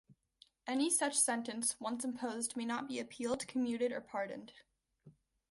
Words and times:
Any 0.65 0.89
such 0.89 1.13
sentence, 1.13 1.79
once 1.79 2.03
imposed, 2.03 2.57
may 2.57 2.65
not 2.65 2.87
be 2.87 2.97
appealed, 2.99 3.45
commuted, 3.47 3.91
or 3.91 4.01
pardoned. 4.01 4.51